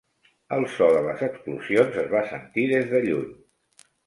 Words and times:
El 0.55 0.63
so 0.75 0.87
de 0.95 1.03
les 1.07 1.21
explosions 1.27 2.01
es 2.05 2.09
va 2.15 2.25
sentir 2.33 2.65
des 2.73 2.89
de 2.97 3.03
lluny. 3.05 3.31